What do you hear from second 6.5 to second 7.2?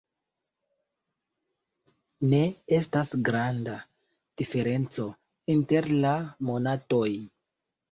monatoj.